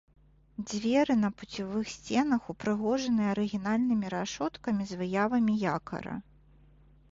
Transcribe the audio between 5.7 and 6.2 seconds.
якара.